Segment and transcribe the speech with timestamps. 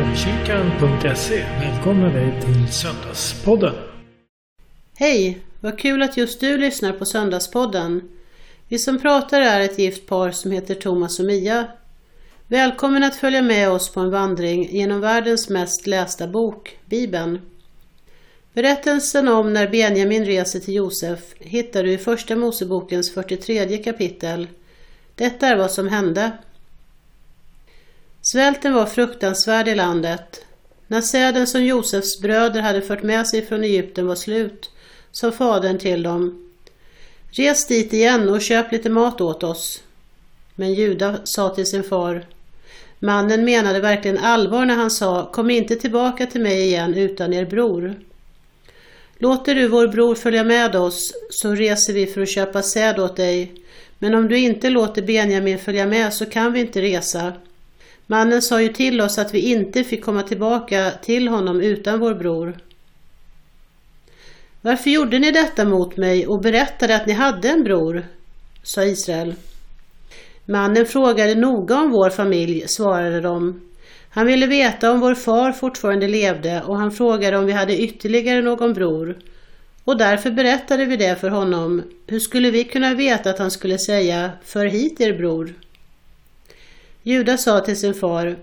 [0.00, 3.74] Pingstkyrkan.se välkomnar dig till Söndagspodden.
[4.96, 5.38] Hej!
[5.60, 8.08] Vad kul att just du lyssnar på Söndagspodden.
[8.68, 11.66] Vi som pratar är ett gift par som heter Thomas och Mia.
[12.46, 17.40] Välkommen att följa med oss på en vandring genom världens mest lästa bok, Bibeln.
[18.52, 24.48] Berättelsen om när Benjamin reser till Josef hittar du i Första Mosebokens 43 kapitel.
[25.14, 26.32] Detta är vad som hände.
[28.32, 30.44] Svälten var fruktansvärd i landet.
[30.86, 34.70] När säden som Josefs bröder hade fört med sig från Egypten var slut,
[35.12, 36.50] sa fadern till dem.
[37.30, 39.82] Res dit igen och köp lite mat åt oss.
[40.54, 42.26] Men Juda sa till sin far.
[42.98, 47.44] Mannen menade verkligen allvar när han sa, kom inte tillbaka till mig igen utan er
[47.44, 47.94] bror.
[49.18, 53.16] Låter du vår bror följa med oss så reser vi för att köpa säd åt
[53.16, 53.52] dig.
[53.98, 57.32] Men om du inte låter Benjamin följa med så kan vi inte resa.
[58.10, 62.14] Mannen sa ju till oss att vi inte fick komma tillbaka till honom utan vår
[62.14, 62.58] bror.
[64.60, 68.04] Varför gjorde ni detta mot mig och berättade att ni hade en bror?
[68.62, 69.34] sa Israel.
[70.44, 73.60] Mannen frågade noga om vår familj, svarade de.
[74.10, 78.42] Han ville veta om vår far fortfarande levde och han frågade om vi hade ytterligare
[78.42, 79.18] någon bror.
[79.84, 81.82] Och därför berättade vi det för honom.
[82.06, 85.54] Hur skulle vi kunna veta att han skulle säga, för hit er bror?
[87.02, 88.36] Juda sa till sin far,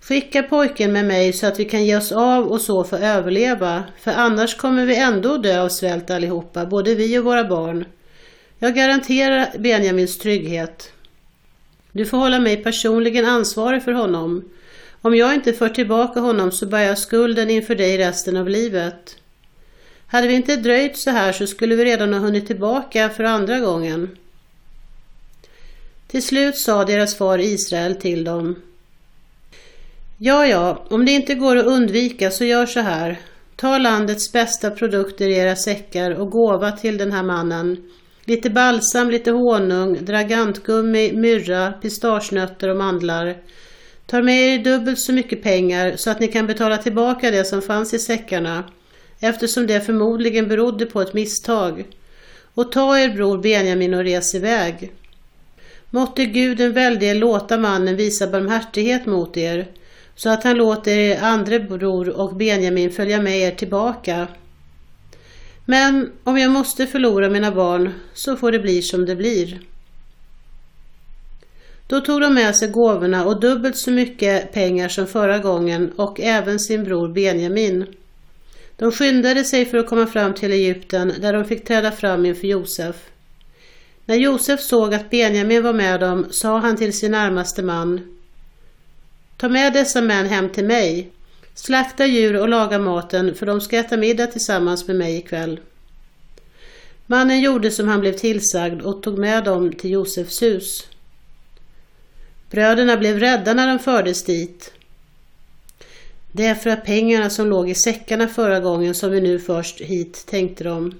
[0.00, 3.84] Skicka pojken med mig så att vi kan ge oss av och så få överleva,
[4.00, 7.84] för annars kommer vi ändå dö av svält allihopa, både vi och våra barn.
[8.58, 10.92] Jag garanterar Benjamins trygghet.
[11.92, 14.44] Du får hålla mig personligen ansvarig för honom.
[15.00, 19.16] Om jag inte för tillbaka honom så bär jag skulden inför dig resten av livet.
[20.06, 23.60] Hade vi inte dröjt så här så skulle vi redan ha hunnit tillbaka för andra
[23.60, 24.16] gången.
[26.12, 28.56] Till slut sa deras far Israel till dem.
[30.18, 33.20] Ja, ja, om det inte går att undvika så gör så här.
[33.56, 37.76] Ta landets bästa produkter i era säckar och gåva till den här mannen.
[38.24, 43.36] Lite balsam, lite honung, dragantgummi, myrra, pistagenötter och mandlar.
[44.06, 47.62] Ta med er dubbelt så mycket pengar så att ni kan betala tillbaka det som
[47.62, 48.64] fanns i säckarna
[49.20, 51.84] eftersom det förmodligen berodde på ett misstag.
[52.54, 54.92] Och ta er bror Benjamin och res iväg.
[55.94, 59.66] Måtte Gud den väldige låta mannen visa barmhärtighet mot er,
[60.14, 64.28] så att han låter er andre bror och Benjamin följa med er tillbaka.
[65.64, 69.60] Men om jag måste förlora mina barn så får det bli som det blir.
[71.86, 76.20] Då tog de med sig gåvorna och dubbelt så mycket pengar som förra gången och
[76.20, 77.86] även sin bror Benjamin.
[78.76, 82.46] De skyndade sig för att komma fram till Egypten där de fick träda fram inför
[82.46, 82.96] Josef.
[84.12, 88.18] När Josef såg att Benjamin var med dem sa han till sin närmaste man
[89.36, 91.10] Ta med dessa män hem till mig.
[91.54, 95.60] Slakta djur och laga maten för de ska äta middag tillsammans med mig ikväll.
[97.06, 100.86] Mannen gjorde som han blev tillsagd och tog med dem till Josefs hus.
[102.50, 104.72] Bröderna blev rädda när de fördes dit.
[106.32, 109.80] Det är för att pengarna som låg i säckarna förra gången som vi nu först
[109.80, 110.94] hit, tänkte de.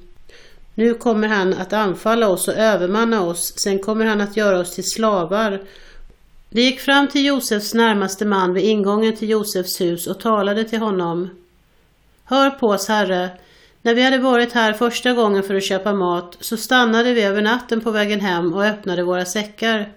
[0.74, 4.74] Nu kommer han att anfalla oss och övermanna oss, sen kommer han att göra oss
[4.74, 5.62] till slavar.
[6.50, 10.78] De gick fram till Josefs närmaste man vid ingången till Josefs hus och talade till
[10.78, 11.30] honom.
[12.24, 13.30] Hör på oss, herre.
[13.82, 17.42] När vi hade varit här första gången för att köpa mat så stannade vi över
[17.42, 19.92] natten på vägen hem och öppnade våra säckar.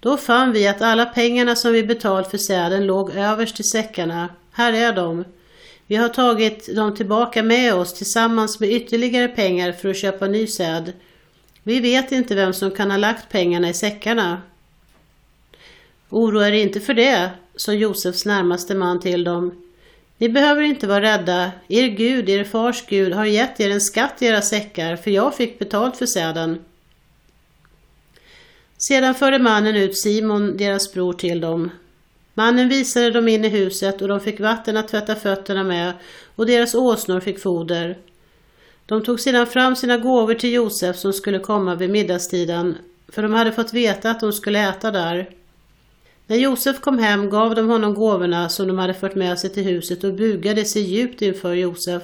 [0.00, 4.28] Då fann vi att alla pengarna som vi betalt för säden låg överst i säckarna.
[4.52, 5.24] Här är de.
[5.88, 10.46] Vi har tagit dem tillbaka med oss tillsammans med ytterligare pengar för att köpa ny
[10.46, 10.92] säd.
[11.62, 14.42] Vi vet inte vem som kan ha lagt pengarna i säckarna.
[16.10, 19.62] Oroa er inte för det, sa Josefs närmaste man till dem.
[20.18, 21.52] Ni behöver inte vara rädda.
[21.68, 25.34] Er Gud, er fars Gud, har gett er en skatt i era säckar, för jag
[25.34, 26.58] fick betalt för säden.
[28.78, 31.70] Sedan förde mannen ut Simon, deras bror, till dem.
[32.38, 35.92] Mannen visade dem in i huset och de fick vatten att tvätta fötterna med
[36.36, 37.98] och deras åsnor fick foder.
[38.86, 42.76] De tog sedan fram sina gåvor till Josef som skulle komma vid middagstiden,
[43.08, 45.30] för de hade fått veta att de skulle äta där.
[46.26, 49.64] När Josef kom hem gav de honom gåvorna som de hade fört med sig till
[49.64, 52.02] huset och bugade sig djupt inför Josef.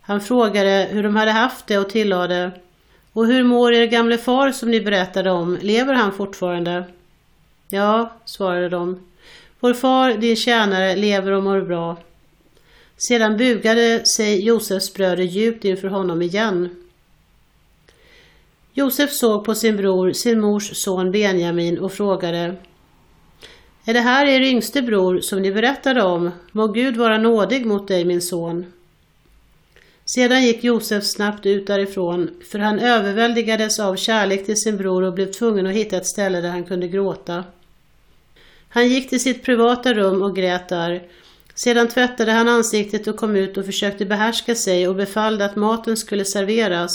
[0.00, 2.50] Han frågade hur de hade haft det och tillade
[3.12, 6.84] Och hur mår er gamle far som ni berättade om, lever han fortfarande?
[7.68, 9.00] Ja, svarade de.
[9.60, 11.96] Vår far, din tjänare, lever och mår bra.
[12.96, 16.68] Sedan bugade sig Josefs bröder djupt inför honom igen.
[18.72, 22.56] Josef såg på sin bror, sin mors son Benjamin och frågade
[23.84, 26.30] Är det här er yngste bror som ni berättade om?
[26.52, 28.66] Må Gud vara nådig mot dig min son.
[30.04, 35.14] Sedan gick Josef snabbt ut därifrån, för han överväldigades av kärlek till sin bror och
[35.14, 37.44] blev tvungen att hitta ett ställe där han kunde gråta.
[38.68, 41.02] Han gick till sitt privata rum och grät där.
[41.54, 45.96] Sedan tvättade han ansiktet och kom ut och försökte behärska sig och befallde att maten
[45.96, 46.92] skulle serveras.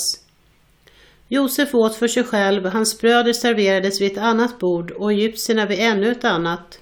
[1.28, 5.80] Josef åt för sig själv, hans bröder serverades vid ett annat bord och egyptierna vid
[5.80, 6.80] ännu ett annat.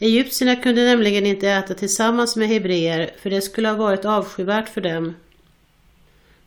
[0.00, 4.80] Egyptierna kunde nämligen inte äta tillsammans med hebreer, för det skulle ha varit avskyvärt för
[4.80, 5.14] dem.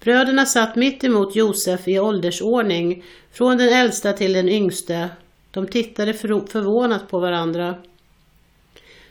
[0.03, 5.09] Bröderna satt mitt emot Josef i åldersordning, från den äldsta till den yngste.
[5.51, 7.75] De tittade förvånat på varandra.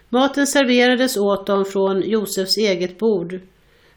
[0.09, 3.41] Maten serverades åt dem från Josefs eget bord.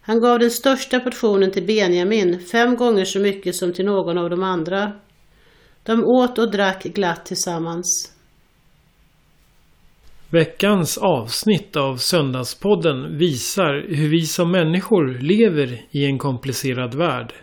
[0.02, 4.30] Han gav den största portionen till Benjamin, fem gånger så mycket som till någon av
[4.30, 4.92] de andra.
[5.84, 8.14] De åt och drack glatt tillsammans.
[10.30, 17.34] Veckans avsnitt av Söndagspodden visar hur vi som människor lever i en komplicerad värld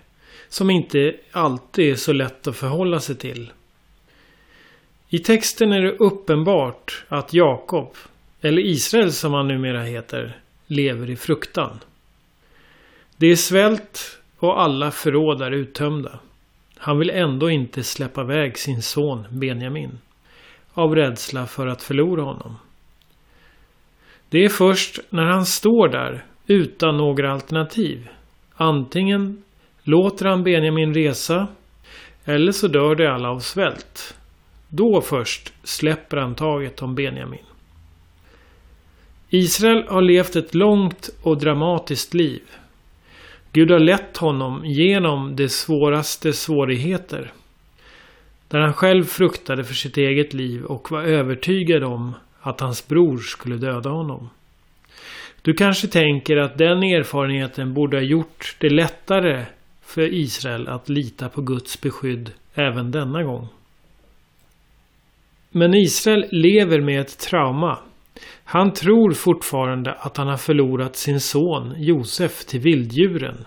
[0.49, 3.50] som inte alltid är så lätt att förhålla sig till.
[5.12, 7.95] I texten är det uppenbart att Jakob,
[8.41, 10.37] eller Israel som han numera heter,
[10.67, 11.79] lever i fruktan.
[13.17, 16.19] Det är svält och alla förråd är uttömda.
[16.79, 19.99] Han vill ändå inte släppa iväg sin son Benjamin.
[20.73, 22.56] Av rädsla för att förlora honom.
[24.29, 28.09] Det är först när han står där utan några alternativ.
[28.55, 29.43] Antingen
[29.83, 31.47] låter han Benjamin resa
[32.25, 34.17] eller så dör de alla av svält.
[34.70, 37.44] Då först släpper han taget om Benjamin.
[39.28, 42.43] Israel har levt ett långt och dramatiskt liv.
[43.52, 47.32] Gud har lett honom genom de svåraste svårigheter.
[48.49, 53.19] Där han själv fruktade för sitt eget liv och var övertygad om att hans bror
[53.19, 54.31] skulle döda honom.
[55.43, 59.44] Du kanske tänker att den erfarenheten borde ha gjort det lättare
[59.82, 63.49] för Israel att lita på Guds beskydd även denna gång.
[65.50, 67.79] Men Israel lever med ett trauma.
[68.44, 73.44] Han tror fortfarande att han har förlorat sin son Josef till vilddjuren.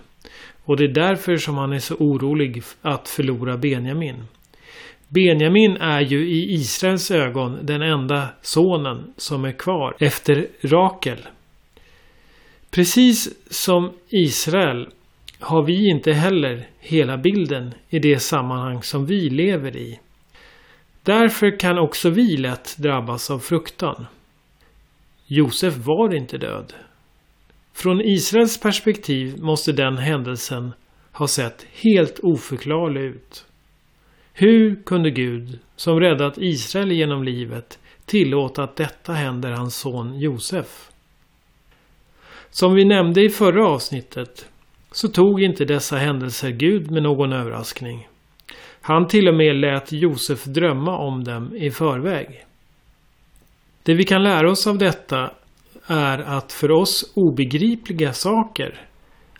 [0.65, 4.23] Och det är därför som han är så orolig att förlora Benjamin.
[5.07, 11.17] Benjamin är ju i Israels ögon den enda sonen som är kvar efter Rakel.
[12.71, 14.87] Precis som Israel
[15.39, 19.99] har vi inte heller hela bilden i det sammanhang som vi lever i.
[21.03, 24.05] Därför kan också vi lätt drabbas av fruktan.
[25.25, 26.73] Josef var inte död.
[27.73, 30.73] Från Israels perspektiv måste den händelsen
[31.11, 33.45] ha sett helt oförklarlig ut.
[34.33, 40.89] Hur kunde Gud, som räddat Israel genom livet, tillåta att detta händer hans son Josef?
[42.49, 44.49] Som vi nämnde i förra avsnittet
[44.91, 48.07] så tog inte dessa händelser Gud med någon överraskning.
[48.85, 52.45] Han till och med lät Josef drömma om dem i förväg.
[53.83, 55.31] Det vi kan lära oss av detta
[55.87, 58.87] är att för oss obegripliga saker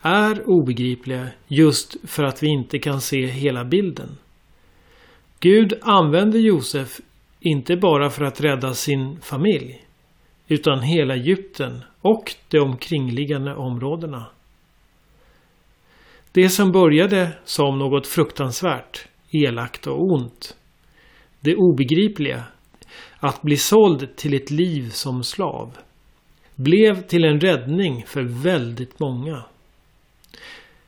[0.02, 4.18] är obegripliga just för att vi inte kan se hela bilden.
[5.40, 7.00] Gud använde Josef
[7.40, 9.86] inte bara för att rädda sin familj
[10.48, 14.26] utan hela Egypten och de omkringliggande områdena.
[16.32, 20.56] Det som började som något fruktansvärt, elakt och ont.
[21.40, 22.44] Det obegripliga,
[23.20, 25.78] att bli såld till ett liv som slav,
[26.56, 29.44] blev till en räddning för väldigt många.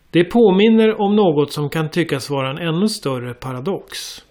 [0.09, 4.21] Det påminner om något som kan tyckas vara en ännu större paradox.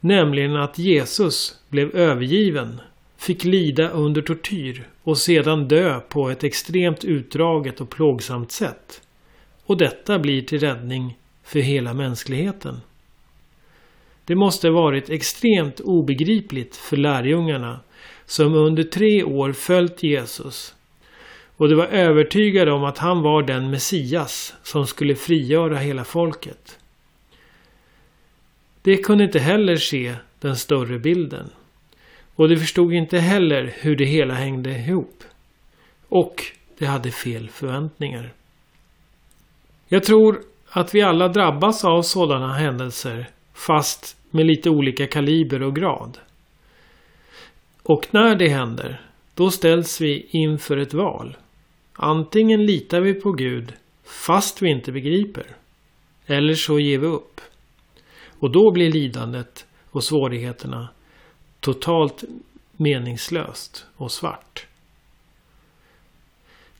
[0.00, 2.80] Nämligen att Jesus blev övergiven,
[3.16, 9.02] fick lida under tortyr och sedan dö på ett extremt utdraget och plågsamt sätt.
[9.66, 12.80] Och detta blir till räddning för hela mänskligheten.
[14.24, 17.80] Det måste varit extremt obegripligt för lärjungarna
[18.24, 20.76] som under tre år följt Jesus
[21.56, 26.78] och de var övertygade om att han var den Messias som skulle frigöra hela folket.
[28.82, 31.50] De kunde inte heller se den större bilden.
[32.34, 35.24] Och de förstod inte heller hur det hela hängde ihop.
[36.08, 36.44] Och
[36.78, 38.32] de hade fel förväntningar.
[39.88, 40.42] Jag tror
[40.76, 46.18] att vi alla drabbas av sådana händelser fast med lite olika kaliber och grad.
[47.82, 49.00] Och när det händer,
[49.34, 51.36] då ställs vi inför ett val.
[51.92, 53.72] Antingen litar vi på Gud
[54.04, 55.56] fast vi inte begriper.
[56.26, 57.40] Eller så ger vi upp.
[58.38, 60.88] Och då blir lidandet och svårigheterna
[61.60, 62.24] totalt
[62.72, 64.66] meningslöst och svart.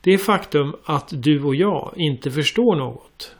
[0.01, 3.36] Det faktum att du och jag inte förstår något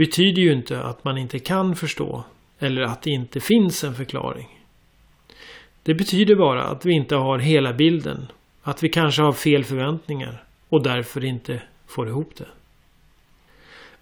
[0.00, 2.24] betyder ju inte att man inte kan förstå
[2.58, 4.48] eller att det inte finns en förklaring.
[5.82, 8.26] Det betyder bara att vi inte har hela bilden,
[8.62, 12.48] att vi kanske har fel förväntningar och därför inte får ihop det.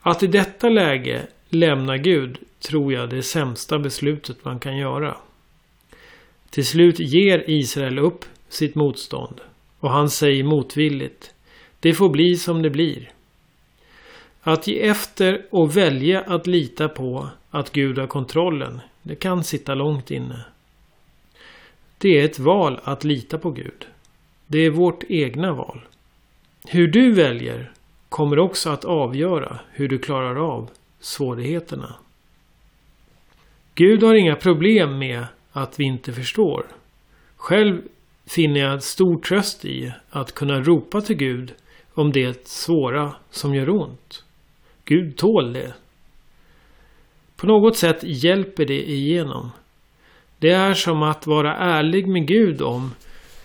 [0.00, 2.38] Att i detta läge lämna Gud
[2.68, 5.16] tror jag det sämsta beslutet man kan göra.
[6.50, 9.40] Till slut ger Israel upp sitt motstånd
[9.80, 11.34] och han säger motvilligt
[11.80, 13.17] Det får bli som det blir.
[14.42, 19.74] Att ge efter och välja att lita på att Gud har kontrollen, det kan sitta
[19.74, 20.44] långt inne.
[21.98, 23.86] Det är ett val att lita på Gud.
[24.46, 25.80] Det är vårt egna val.
[26.68, 27.72] Hur du väljer
[28.08, 31.94] kommer också att avgöra hur du klarar av svårigheterna.
[33.74, 36.66] Gud har inga problem med att vi inte förstår.
[37.36, 37.82] Själv
[38.26, 41.54] finner jag stor tröst i att kunna ropa till Gud
[41.94, 44.24] om det svåra som gör ont.
[44.88, 45.74] Gud tål det.
[47.36, 49.50] På något sätt hjälper det igenom.
[50.38, 52.94] Det är som att vara ärlig med Gud om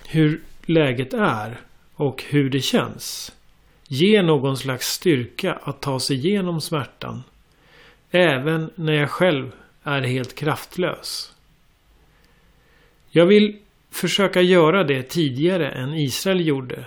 [0.08, 1.60] hur läget är
[1.96, 3.36] och hur det känns.
[3.88, 7.24] Ge någon slags styrka att ta sig igenom smärtan.
[8.12, 9.52] Även när jag själv
[9.84, 11.36] är helt kraftlös.
[13.10, 13.60] Jag vill
[13.92, 16.86] försöka göra det tidigare än Israel gjorde.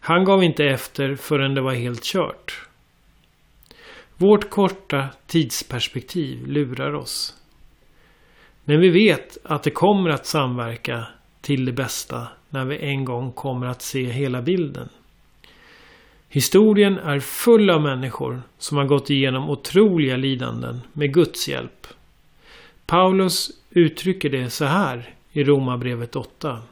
[0.00, 2.65] Han gav inte efter förrän det var helt kört.
[4.16, 7.34] Vårt korta tidsperspektiv lurar oss.
[8.64, 11.06] Men vi vet att det kommer att samverka
[11.40, 14.88] till det bästa när vi en gång kommer att se hela bilden.
[16.28, 21.86] Historien är full av människor som har gått igenom otroliga lidanden med Guds hjälp.
[22.86, 26.62] Paulus uttrycker det så här i Romarbrevet 8.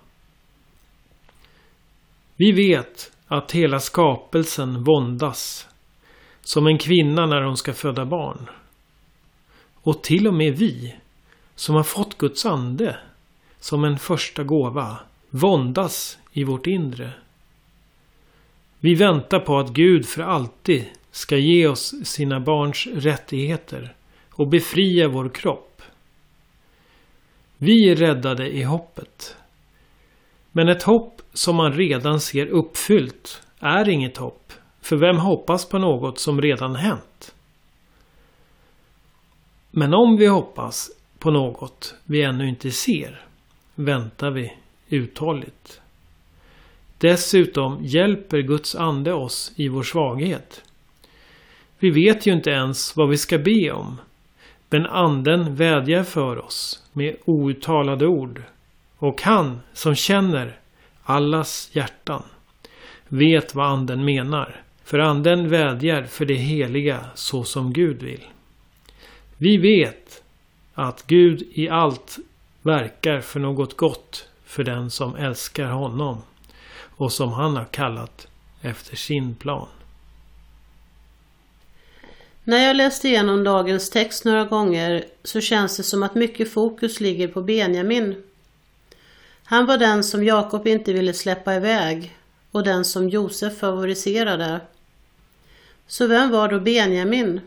[2.36, 5.68] Vi vet att hela skapelsen våndas
[6.44, 8.48] som en kvinna när hon ska föda barn.
[9.74, 10.94] Och till och med vi
[11.54, 12.96] som har fått Guds ande
[13.60, 14.98] som en första gåva
[15.30, 17.12] våndas i vårt inre.
[18.80, 23.94] Vi väntar på att Gud för alltid ska ge oss sina barns rättigheter
[24.30, 25.82] och befria vår kropp.
[27.58, 29.36] Vi är räddade i hoppet.
[30.52, 34.52] Men ett hopp som man redan ser uppfyllt är inget hopp.
[34.84, 37.34] För vem hoppas på något som redan hänt?
[39.70, 43.24] Men om vi hoppas på något vi ännu inte ser
[43.74, 44.52] väntar vi
[44.88, 45.80] uthålligt.
[46.98, 50.64] Dessutom hjälper Guds ande oss i vår svaghet.
[51.78, 54.00] Vi vet ju inte ens vad vi ska be om.
[54.70, 58.42] Men anden vädjar för oss med outtalade ord.
[58.98, 60.58] Och han som känner
[61.02, 62.22] allas hjärtan
[63.08, 64.63] vet vad anden menar.
[64.84, 68.24] För anden vädjar för det heliga så som Gud vill.
[69.36, 70.22] Vi vet
[70.74, 72.18] att Gud i allt
[72.62, 76.22] verkar för något gott för den som älskar honom
[76.96, 78.26] och som han har kallat
[78.62, 79.68] efter sin plan.
[82.44, 87.00] När jag läste igenom dagens text några gånger så känns det som att mycket fokus
[87.00, 88.22] ligger på Benjamin.
[89.44, 92.16] Han var den som Jakob inte ville släppa iväg
[92.50, 94.60] och den som Josef favoriserade.
[95.86, 97.40] Så vem var då Benjamin?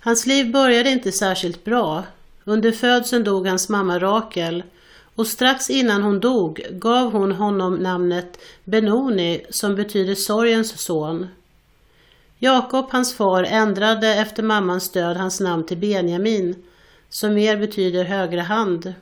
[0.00, 2.04] Hans liv började inte särskilt bra.
[2.44, 4.62] Under födseln dog hans mamma Rakel
[5.14, 11.26] och strax innan hon dog gav hon honom namnet Benoni som betyder sorgens son.
[12.38, 16.62] Jakob, hans far, ändrade efter mammans död hans namn till Benjamin
[17.08, 18.94] som mer betyder högra hand.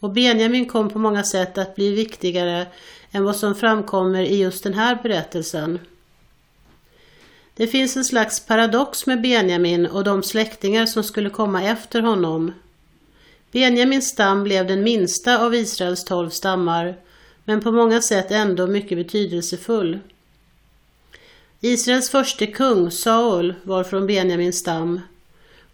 [0.00, 2.66] Och Benjamin kom på många sätt att bli viktigare
[3.12, 5.78] än vad som framkommer i just den här berättelsen.
[7.56, 12.52] Det finns en slags paradox med Benjamin och de släktingar som skulle komma efter honom.
[13.52, 16.96] Benjamins stam blev den minsta av Israels tolv stammar,
[17.44, 19.98] men på många sätt ändå mycket betydelsefull.
[21.60, 25.00] Israels förste kung, Saul, var från Benjamins stam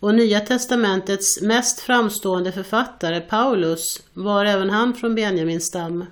[0.00, 6.04] och Nya testamentets mest framstående författare, Paulus, var även han från Benjamins stam.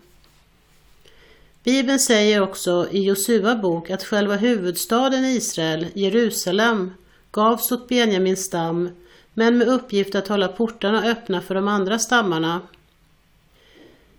[1.67, 6.93] Bibeln säger också i Josua bok att själva huvudstaden Israel, Jerusalem,
[7.31, 8.91] gavs åt Benjamins stam
[9.35, 12.61] men med uppgift att hålla portarna öppna för de andra stammarna.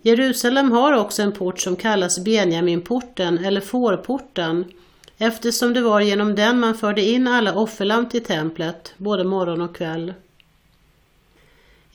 [0.01, 4.65] Jerusalem har också en port som kallas Benjaminporten eller fårporten
[5.17, 9.75] eftersom det var genom den man förde in alla offerlamm till templet både morgon och
[9.75, 10.13] kväll.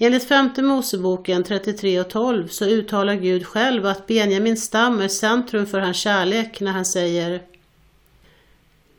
[0.04, 5.66] Enligt femte Moseboken 33 och 12 så uttalar Gud själv att Benjamins stam är centrum
[5.66, 7.42] för hans kärlek när han säger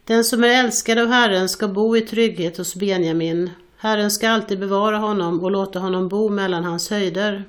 [0.05, 3.49] Den som är älskad av Herren ska bo i trygghet hos Benjamin.
[3.77, 7.43] Herren ska alltid bevara honom och låta honom bo mellan hans höjder.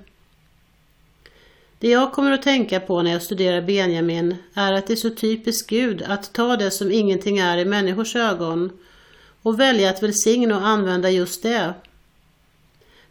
[1.78, 5.10] Det jag kommer att tänka på när jag studerar Benjamin är att det är så
[5.10, 8.72] typiskt Gud att ta det som ingenting är i människors ögon
[9.42, 11.74] och välja att välsigna och använda just det.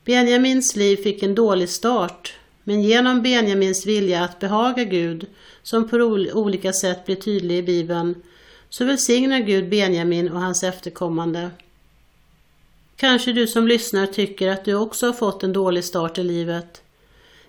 [0.06, 2.34] Benjamins liv fick en dålig start,
[2.64, 5.26] men genom Benjamins vilja att behaga Gud,
[5.62, 5.98] som på
[6.34, 8.16] olika sätt blir tydlig i Bibeln,
[8.70, 11.52] så välsignar Gud Benjamin och hans efterkommande.
[12.96, 16.82] Kanske du som lyssnar tycker att du också har fått en dålig start i livet,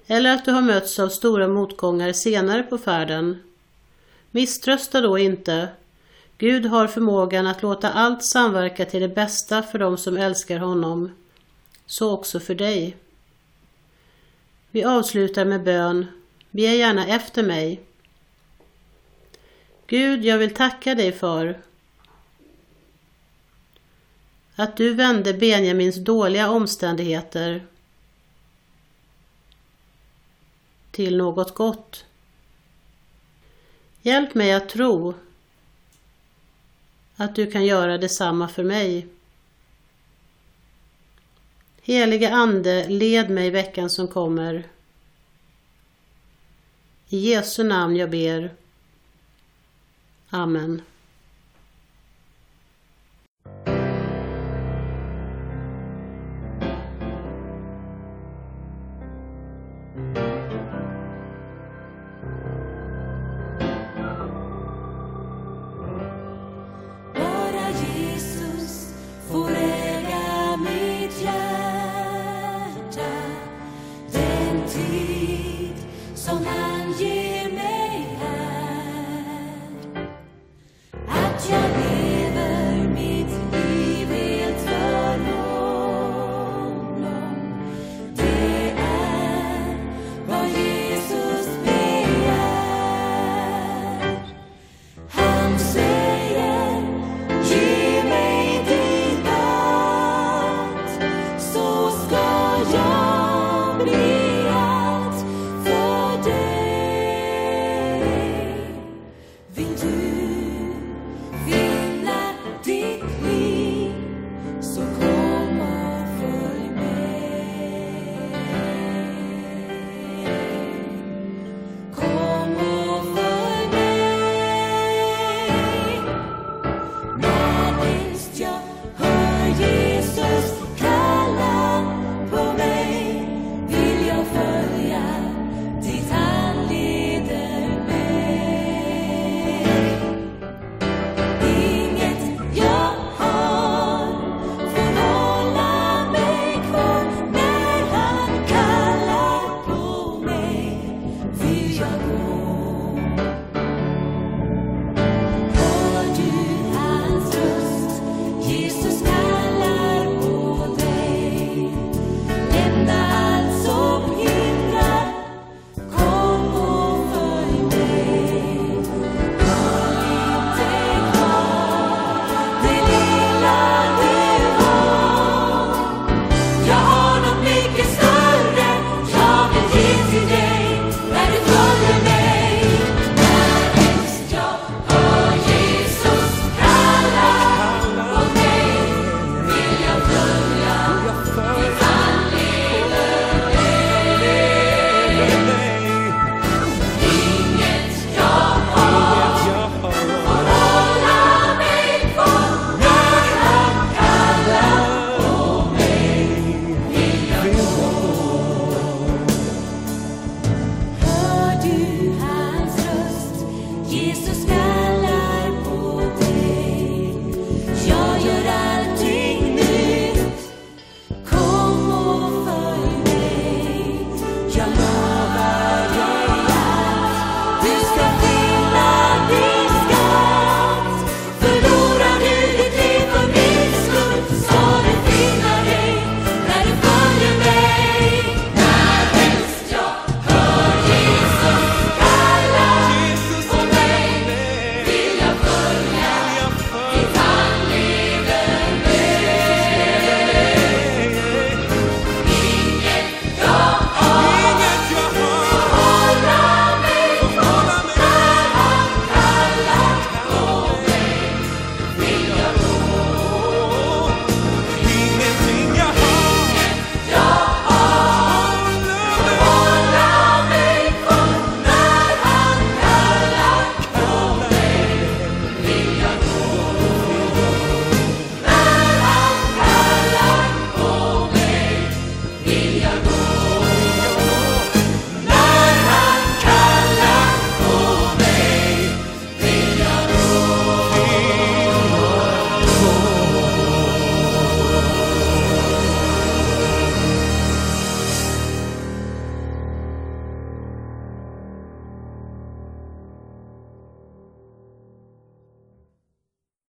[0.07, 3.43] eller att du har mötts av stora motgångar senare på färden.
[4.31, 5.69] Misströsta då inte.
[6.39, 11.11] Gud har förmågan att låta allt samverka till det bästa för dem som älskar honom
[11.87, 12.97] så också för dig.
[14.71, 16.07] Vi avslutar med bön.
[16.51, 17.81] Be gärna efter mig.
[19.87, 21.63] Gud, jag vill tacka dig för
[24.55, 27.67] att du vände Benjamins dåliga omständigheter
[30.91, 32.05] till något gott.
[34.03, 35.15] Hjälp mig att tro
[37.17, 39.07] att du kan göra detsamma för mig.
[41.87, 44.67] Helige Ande, led mig veckan som kommer.
[47.09, 48.51] I Jesu namn jag ber.
[50.31, 50.83] Amen.
[74.75, 75.14] Jesus.